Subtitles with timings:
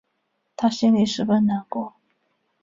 [0.55, 1.93] 她心里十分难过